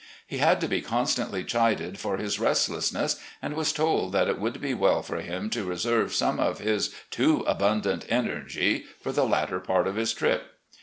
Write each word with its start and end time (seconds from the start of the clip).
He 0.25 0.39
had 0.39 0.59
to 0.61 0.67
be 0.67 0.81
constantly 0.81 1.43
chided 1.43 1.99
for 1.99 2.17
his 2.17 2.39
restlessness, 2.39 3.17
and 3.39 3.53
was 3.53 3.71
told 3.71 4.13
that 4.13 4.27
it 4.27 4.39
would 4.39 4.59
be 4.59 4.73
well 4.73 5.03
for 5.03 5.17
him 5.17 5.47
to 5.51 5.63
reserve 5.63 6.11
some 6.15 6.39
of 6.39 6.57
his 6.57 6.89
too 7.11 7.43
abundant 7.45 8.07
energy 8.09 8.85
for 8.99 9.11
the 9.11 9.25
latter 9.27 9.59
part 9.59 9.85
of 9.85 9.97
his 9.97 10.11
trip. 10.11 10.57